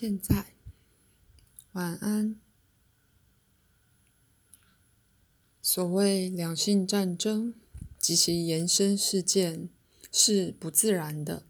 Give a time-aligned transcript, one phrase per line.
[0.00, 0.54] 现在，
[1.72, 2.34] 晚安。
[5.60, 7.52] 所谓两性战争
[7.98, 9.68] 及其延伸事件
[10.10, 11.42] 是不自然的，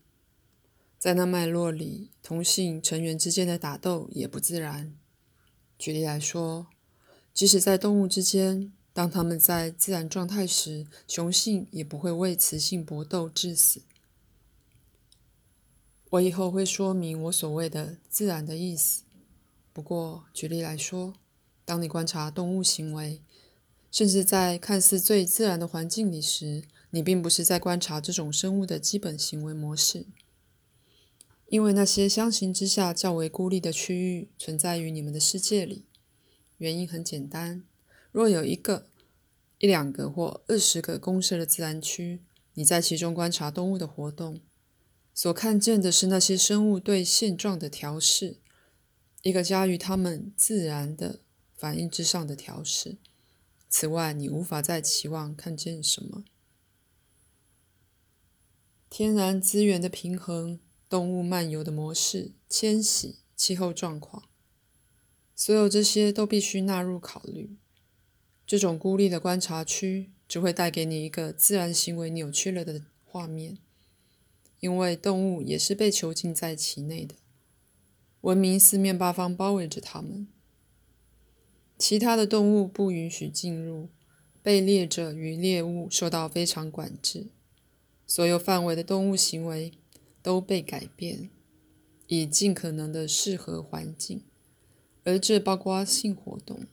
[0.98, 4.98] 在那脉络里，同性成员之间的打斗也不自然。
[5.78, 6.66] 举例来说，
[7.32, 13.82] 即使在动物之间，当它们在自然状态时，雄性也不会为雌性搏斗致死。
[16.10, 19.04] 我以后会说明我所谓的“自然”的意思。
[19.72, 21.14] 不过，举例来说，
[21.64, 23.22] 当你观察动物行为，
[23.92, 30.06] 甚至在看似最自然的环境里时，你并不是在观察这种生物的基本行为模式，
[31.46, 35.84] 因为那些相形之下较为孤立的区域存在于你们的世界里。
[36.58, 37.62] 原因很简单：
[38.10, 38.88] 若有一个、
[39.58, 42.20] 一两个或二十个公社的自然区，
[42.54, 44.40] 你在其中观察动物的活动。
[45.20, 48.38] 所看见的是那些生物对现状的调试，
[49.20, 51.20] 一个加于他们自然的
[51.52, 52.96] 反应之上的调试。
[53.68, 56.24] 此外，你无法再期望看见什么。
[58.88, 64.22] 天然资源的平衡、动物漫游的模式、迁徙、气候状况，
[65.36, 67.58] 所有这些都必须纳入考虑。
[68.46, 73.58] 这种孤立的观察区只会带给你一个自然行为扭曲了的画面。
[74.60, 77.14] 因为动物也是被囚禁在其内的，
[78.20, 80.28] 文明四面八方包围着它们，
[81.78, 83.88] 其他的动物不允许进入，
[84.42, 87.28] 被猎者与猎物受到非常管制，
[88.06, 89.72] 所有范围的动物行为
[90.22, 91.30] 都被改变，
[92.06, 94.22] 以尽可能的适合环境，
[95.04, 96.66] 而这包括性活动。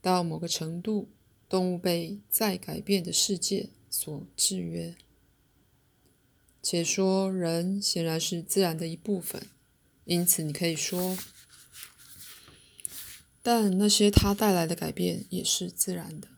[0.00, 1.08] 到某个程度，
[1.48, 4.96] 动物被再改变的世界所制约。
[6.70, 9.46] 且说人显然是自然的一部分，
[10.04, 11.16] 因此你可以说，
[13.42, 16.28] 但那些它带来的改变也是自然的。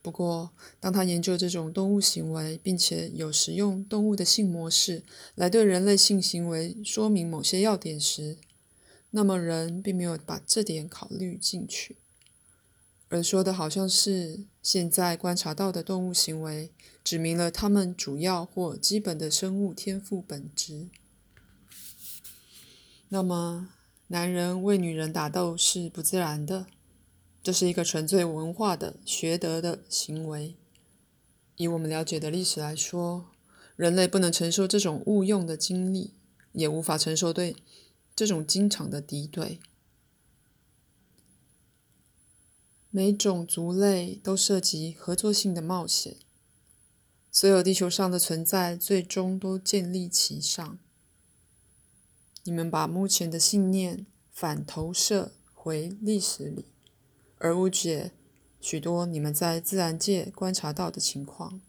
[0.00, 5.02] 不过，当他研究这种动物行为，并且有时用动物的性模式
[5.34, 8.38] 来对人类性行为说明某些要点时，
[9.10, 11.98] 那么人并没有把这点考虑进去。
[13.12, 16.72] 而说的好像是现在观察到的动物行为，
[17.04, 20.88] 指明了它们主要或基本的生物天赋本质。
[23.10, 23.68] 那么，
[24.06, 26.64] 男人为女人打斗是不自然的，
[27.42, 30.56] 这是一个纯粹文化的学得的行为。
[31.56, 33.26] 以我们了解的历史来说，
[33.76, 36.14] 人类不能承受这种误用的经历，
[36.52, 37.56] 也无法承受对
[38.16, 39.60] 这种经常的敌对。
[42.94, 46.18] 每种族类都涉及合作性的冒险，
[47.30, 50.78] 所有地球上的存在最终都建立其上。
[52.44, 56.66] 你们把目前的信念反投射回历史里，
[57.38, 58.12] 而误解
[58.60, 61.62] 许多你们在自然界观察到的情况。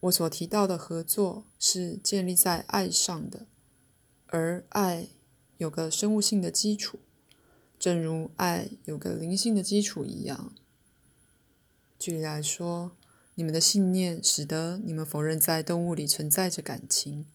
[0.00, 3.46] 我所提到的合作是建立在爱上的，
[4.28, 5.08] 而爱
[5.58, 7.00] 有个生物性的基础。
[7.78, 10.52] 正如爱有个灵性的基础一样。
[11.98, 12.92] 举例来说，
[13.34, 17.26] 你们的信念使得你们否认在动物里存在着感情，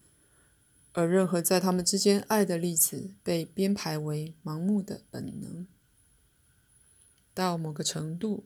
[0.92, 5.66] 而任何在他们之间爱的例子被编排为盲目的本能。
[7.32, 8.44] 到某个程度，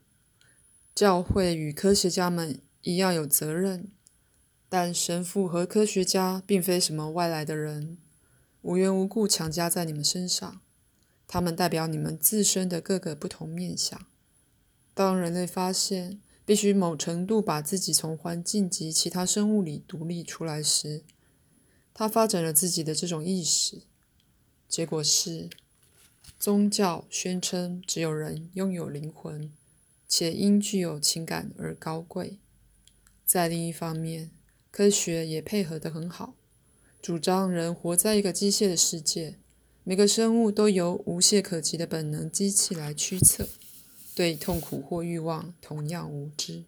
[0.95, 3.91] 教会与科学家们一样有责任，
[4.69, 7.99] 但神父和科学家并非什么外来的人，
[8.63, 10.61] 无缘无故强加在你们身上。
[11.29, 14.07] 它们代表你们自身的各个不同面相。
[14.95, 21.05] 当人类发现必须某程度把自己从环境及其他生物里独立出来时，
[21.93, 23.83] 他发展了自己的这种意识。
[24.67, 25.51] 结果是，
[26.39, 29.53] 宗教宣称只有人拥有灵魂，
[30.09, 32.39] 且因具有情感而高贵。
[33.27, 34.31] 在另一方面，
[34.71, 36.35] 科学也配合得很好，
[37.03, 39.39] 主张人活在一个机械的世界。
[39.89, 43.49] 每个生物都由无懈可击的本能机器来驱策，
[44.15, 46.65] 对痛苦或欲望同样无知。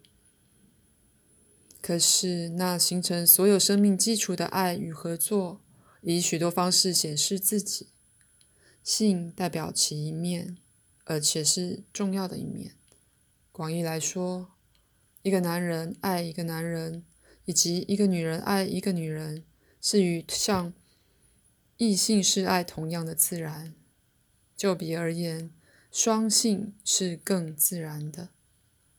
[1.83, 5.61] 可是，那形成所有生命基础的爱与合作，
[6.01, 7.89] 以许多方式显示自己。
[8.83, 10.57] 性代表其一面，
[11.03, 12.71] 而且是重要的一面。
[13.51, 14.53] 广义来说，
[15.21, 17.03] 一个男人爱一个男人，
[17.45, 19.43] 以及一个女人爱一个女人，
[19.79, 20.73] 是与像。
[21.81, 23.73] 异性是爱同样的自然，
[24.55, 25.49] 就比而言，
[25.91, 28.29] 双性是更自然的，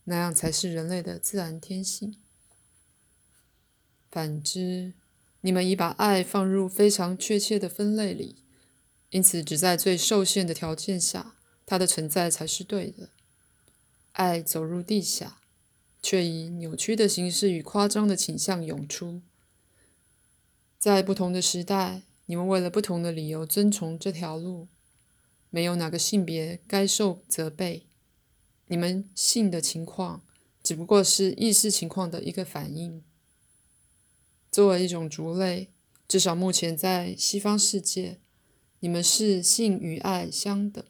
[0.03, 2.17] 那样才是人类的自然天性。
[4.11, 4.91] 反之，
[5.39, 8.35] 你们已把爱放入非常确切的分类里，
[9.11, 13.07] 因此，只在最受限的条件下，它的存在才是对的。
[14.11, 15.37] 爱走入地下，
[16.01, 19.21] 却以扭曲的形式与夸张的倾向涌出。
[20.77, 24.67] 在不同的时代，你们为了不同的理由遵从这条路。
[25.49, 27.85] 没有哪个性别该受责备。
[28.65, 30.23] 你们性的情况
[30.63, 33.03] 只不过是意识情况的一个反应。
[34.51, 35.69] 作为一种族类，
[36.07, 38.19] 至少目前在西方世界。
[38.79, 40.83] 你们是性与爱相等。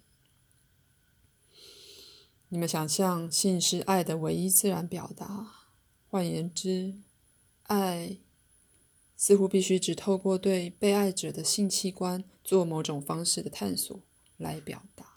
[2.48, 5.52] 你们想象性是爱的唯一自然表达。
[6.08, 6.96] 换言之，
[7.64, 8.18] 爱
[9.26, 13.98] 似乎必须只透过对被爱者的性器官做某种方式的探索
[14.36, 15.14] 来表达。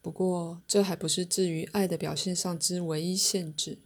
[0.00, 3.76] 不过，这还不是至于爱的表现上之唯一限制。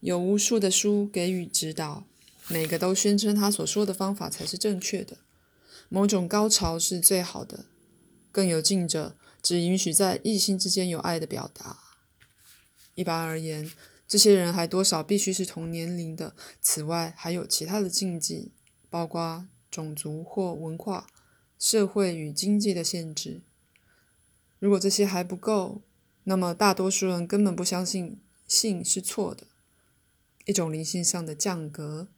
[0.00, 2.04] 有无数的书给予指导，
[2.48, 5.16] 每个都宣称他所说的方法才是正确的。
[5.88, 7.64] 某种高潮是最好的，
[8.30, 11.78] 更有近者只允许在异性之间有爱的表达。
[12.94, 13.72] 一般而言，
[14.10, 16.34] 这些人还多少必须是同年龄的。
[16.60, 18.50] 此外，还有其他的禁忌，
[18.88, 21.06] 包括种族或文化、
[21.60, 23.40] 社会与经济的限制。
[24.58, 25.82] 如果这些还不够，
[26.24, 29.46] 那么大多数人根本不相信性是错的，
[30.44, 32.08] 一种灵性上的降格，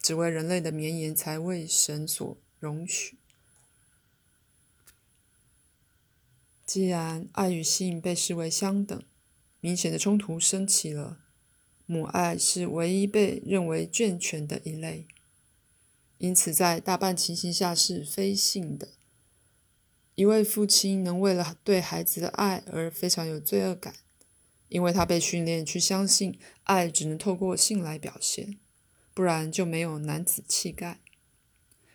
[0.00, 2.38] 只为人类的绵延才为神所。
[2.58, 3.18] 容许。
[6.64, 9.02] 既然爱与性被视为相等，
[9.60, 11.20] 明显的冲突升起了。
[11.86, 15.06] 母爱是唯一被认为健全的一类，
[16.18, 18.88] 因此在大半情形下是非性的。
[20.14, 23.96] 一位父亲能为了对孩子的爱而非常有罪恶感，
[24.68, 28.58] 因为他被训练去相信爱只能透过性来表现，
[29.12, 31.00] 不然就没有男子气概。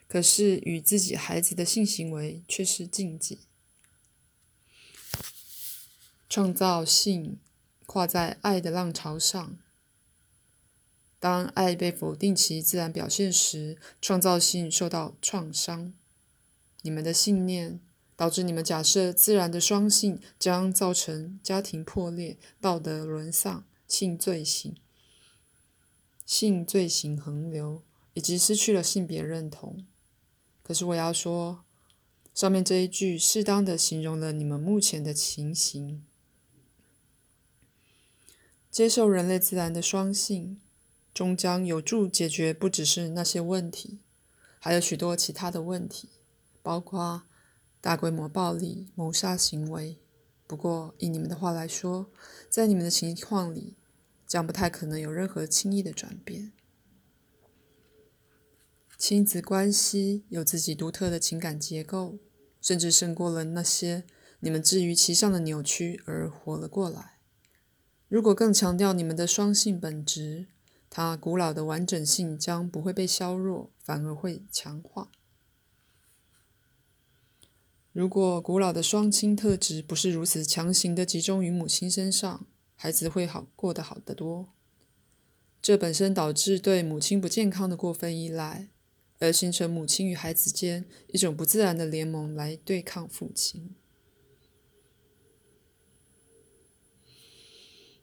[0.08, 3.40] 可是，与自己孩子的性行为却是禁忌。
[6.28, 7.40] 创造性
[7.86, 9.58] 跨在爱的浪潮上，
[11.20, 15.94] 当爱被否定其自然表现时，创造性受到创伤。
[16.82, 17.82] 你们的信念
[18.16, 24.78] 导致你们假设自然的双性将造成家庭破裂、道德沦丧、性罪行、
[26.26, 27.84] 性罪行横流，
[28.14, 29.86] 以及失去了性别认同。
[30.64, 31.66] 可是我要说，
[32.34, 36.06] 上面这一句适当的形容了你们目前的情形。
[38.72, 40.62] 接受人类自然的双性，
[41.20, 44.00] 终将有助解决不只是那些问题，
[44.58, 46.08] 还有许多其他的问题，
[46.64, 47.24] 包括
[47.82, 50.00] 大规模暴力、谋杀行为。
[50.48, 52.10] 不过，以你们的话来说，
[52.48, 53.76] 在你们的情况里，
[54.26, 56.54] 将不太可能有任何轻易的转变。
[58.98, 62.18] 亲子关系有自己独特的情感结构，
[62.62, 64.06] 甚至胜过了那些
[64.40, 67.18] 你们置于其上的扭曲而活了过来。
[68.08, 70.48] 如果更强调你们的双性本质，
[70.90, 75.12] 它古老的完整性将不会被削弱，反而会强化。
[77.92, 82.46] 如果古老的双亲特质不是如此强行的集中于母亲身上，
[82.76, 84.50] 孩子会好过得好得多。
[85.62, 88.70] 这本身导致对母亲不健康的过分依赖。
[89.22, 93.76] 而形成母亲与孩子间一种不自然的联盟来对抗父亲。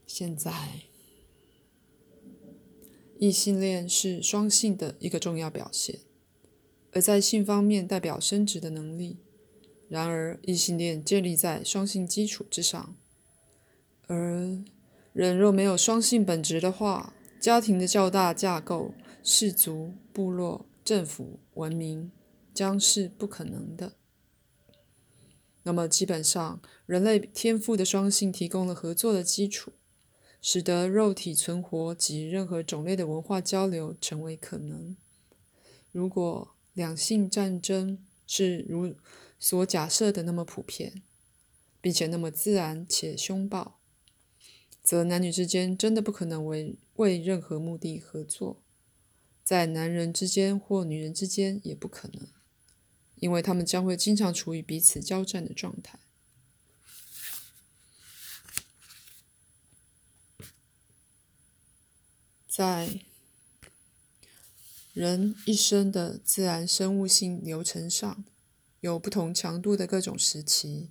[0.06, 0.82] 现在，
[3.18, 6.00] 异性恋是双性的一个重要表现，
[6.92, 9.18] 而在性方面代表生殖的能力。
[9.88, 12.96] 然而，异性恋建立在双性基础之上，
[14.06, 14.64] 而
[15.12, 20.66] 人若没有双性本质的话，家庭的较大架构、氏族、部落。
[20.86, 22.12] 政府文明
[22.54, 23.94] 将是不可能的。
[25.64, 29.72] 那么，基本上，人类天赋的双性提供了合作的基础，
[30.48, 34.96] 使得肉体存活及任何种类的文化交流成为可能。
[35.90, 37.98] 如果两性战争
[38.28, 38.94] 是如
[39.40, 41.02] 所假设的那么普遍，
[41.80, 43.80] 并且那么自然且凶暴，
[44.84, 48.62] 则男女之间真的不可能为为任何目的合作。
[49.42, 52.28] 在男人之间或女人之间也不可能，
[53.16, 55.98] 因为他们将会经常处于彼此交战的状态。
[62.56, 63.00] 在
[64.94, 68.24] 人一生的自然生物性流程上，
[68.80, 70.88] 有不同强度的各种时期，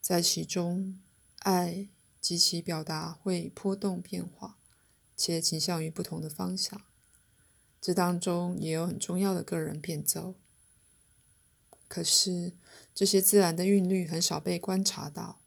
[0.00, 1.00] 在其中，
[1.38, 1.86] 爱
[2.20, 4.58] 及其表达会波动变化，
[5.16, 6.82] 且倾向于不同的方向。
[7.80, 10.34] 这当中也有很重要的个人变奏。
[11.86, 12.54] 可是
[12.92, 15.40] 这些自然的韵律很少被观察到。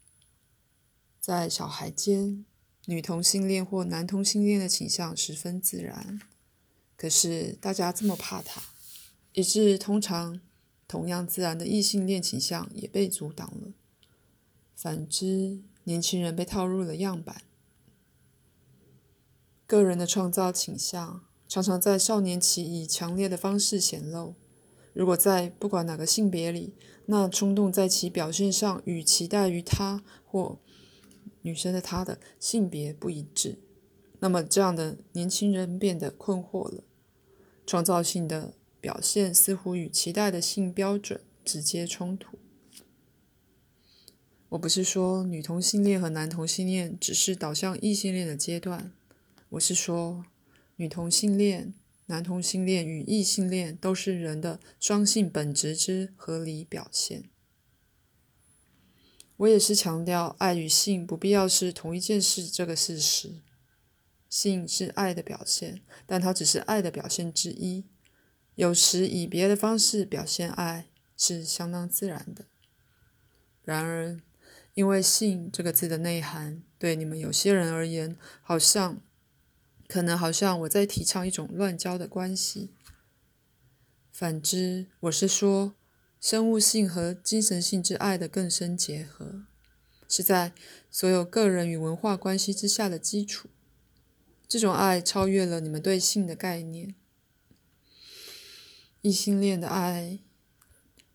[1.20, 2.46] 在小孩间，
[2.86, 6.20] 女同性恋或男同性恋的倾向十分自然，
[6.96, 8.62] 可是大家这么怕它，
[9.32, 10.40] 以致通常
[10.86, 13.72] 同样自然的异性恋倾向也被阻挡了。
[14.76, 17.42] 反之，年轻人被套入了样板。
[19.66, 24.34] 个人的创造倾向常常在少年期以强烈的方式显露。
[24.92, 26.74] 如果在不管哪个性别里，
[27.06, 30.60] 那冲动在其表现上与期待于他或
[31.44, 33.58] 女生的他的性别不一致，
[34.20, 36.82] 那么这样的年轻人变得困惑了。
[37.66, 42.38] 创造性的表现似乎与期待的性标准直接冲突。
[44.50, 48.92] 我不是说女同性恋和男同性恋只是导向异性恋的阶段，
[49.50, 50.24] 我是说
[50.76, 51.74] 女同性恋、
[52.06, 57.24] 男同性恋与异性恋都是人的双性本质之合理表现。
[59.44, 63.42] 我也是强调爱与性不必要是同一件事这个事实。
[64.28, 67.84] 性是爱的表现，但它只是爱的表现之一。
[68.54, 72.46] 有时以别的方式表现爱是相当自然的。
[73.62, 74.18] 然而，
[74.74, 79.00] 因为“性”这个字的内涵，对你们有些人而言，好像
[79.86, 82.70] 可能好像我在提倡一种乱交的关系。
[84.10, 85.74] 反之，我是说，
[86.24, 89.42] 生物性和精神性之爱的更深结合，
[90.08, 90.54] 是在
[90.90, 93.50] 所有个人与文化关系之下的基础。
[94.48, 96.94] 这种爱超越了你们对性的概念。
[99.02, 100.20] 异性恋的爱，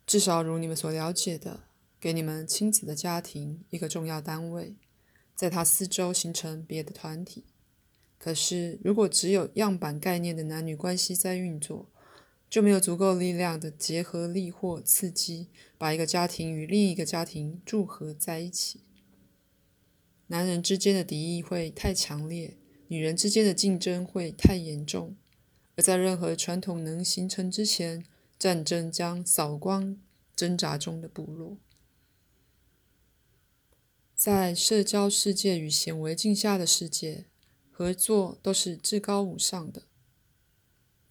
[0.06, 1.62] 至少如你们所了解的。
[2.00, 4.76] 给你们亲子的家庭一个重要单位，
[5.34, 7.46] 在它四周形成别的团体。
[8.20, 11.90] 可是，如果只有样板概念的男女关系在运作，
[12.50, 18.82] 就没有足够力量的结合力或刺激，把一个家庭与另一个家庭组合在一起。
[20.28, 25.16] 男人之间的敌意会太强烈，女人之间的竞争会太严重，
[25.76, 28.04] 而在任何传统能形成之前，
[28.38, 29.98] 战争将扫光
[30.36, 31.58] 挣扎中的部落。
[34.16, 37.26] 在社交世界与显微镜下的世界，
[37.72, 39.84] 合作都是至高无上的。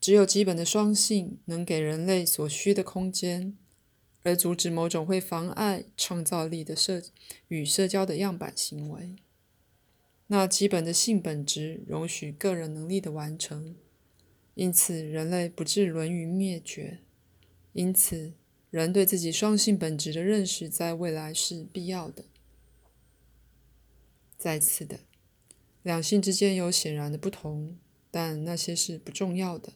[0.09, 3.55] 只有基本的双性能给人类所需的空间，
[4.23, 7.03] 而阻止某种会妨碍创造力的社
[7.49, 9.17] 与社交的样板行为。
[10.29, 13.77] 那基本的性本质容许个人能力的完成，
[14.55, 17.01] 因此人类不致沦于灭绝。
[17.75, 18.33] 因此，
[18.71, 22.25] 人对自己双性本质的认识在未来是必要的。
[24.39, 25.01] 再次的，
[25.83, 27.77] 两性之间有显然的不同，
[28.11, 29.75] 但那些是不重要的。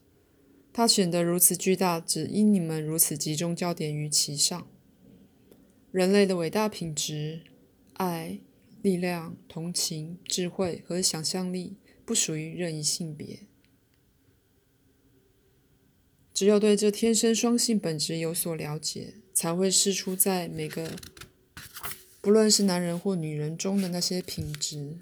[0.72, 4.66] 它显得如此巨大，只因你们如此集中焦点于其上。
[5.90, 7.42] 人类的伟大品质——
[7.94, 8.38] 爱、
[8.80, 11.76] 力量、同情、智慧和想象力——
[12.06, 13.40] 不属于任意性别。
[16.32, 20.96] 只有对这天生双性本质有所了解，才会试出在每个。
[22.22, 24.96] 不论是男人或女人中的那些品质，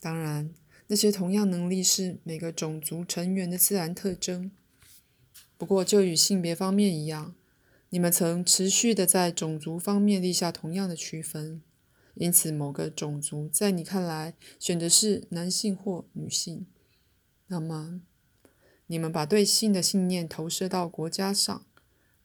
[0.00, 0.52] 当然，
[0.88, 4.50] 那些同样能力是每个种族成员的自然特征。
[5.56, 7.34] 不过，就与性别方面一样，
[7.90, 11.62] 你们曾持续的在种族方面立下同样的区分。
[12.14, 16.66] 因此，某个种族在你看来选的是男性或女性，
[17.46, 18.02] 那么
[18.86, 21.64] 你们把对性的信念投射到国家上，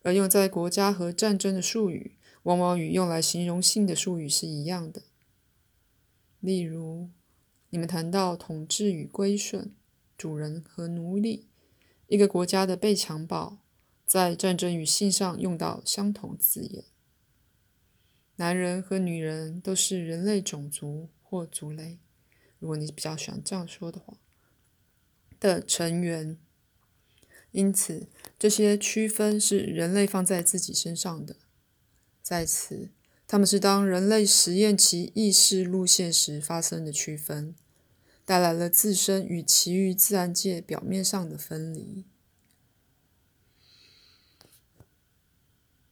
[0.01, 2.13] 而用在国家和战争的术语。
[2.43, 5.01] 往往与用来形容性的术语是一样的。
[6.39, 7.09] 例如，
[7.71, 9.75] 你们谈到统治与归顺、
[10.17, 11.46] 主人和奴隶，
[12.07, 13.59] 一个国家的被强暴，
[14.05, 16.85] 在战争与性上用到相同字眼。
[18.37, 21.99] 男人和女人都是人类种族或族类，
[22.59, 24.17] 如果你比较喜欢这样说的话，
[25.39, 26.37] 的成员。
[27.51, 31.37] 因此，这些区分是人类放在自己身上的。
[32.21, 32.91] 在此，
[33.25, 37.55] 他们是当人类实验其意识路线时发生的区分，
[38.27, 42.03] 带来了自身与其余自然界表面上的分离。